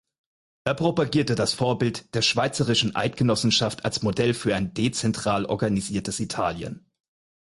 Er 0.63 0.73
propagierte 0.73 1.35
das 1.35 1.53
Vorbild 1.53 2.15
der 2.15 2.23
Schweizerischen 2.23 2.95
Eidgenossenschaft 2.95 3.85
als 3.85 4.01
Modell 4.01 4.33
für 4.33 4.55
ein 4.55 4.73
dezentral 4.73 5.45
organisiertes 5.45 6.19
Italien. 6.19 6.89